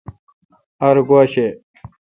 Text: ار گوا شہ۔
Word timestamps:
ار 0.87 0.97
گوا 1.07 1.21
شہ۔ 1.31 1.47